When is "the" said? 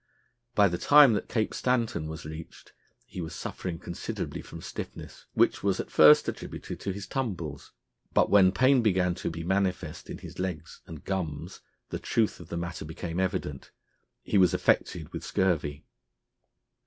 0.67-0.79, 11.89-11.99, 12.49-12.57